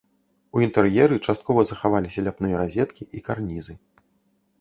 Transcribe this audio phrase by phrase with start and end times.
[0.55, 3.77] У інтэр'еры часткова захаваліся ляпныя разеткі і карнізы.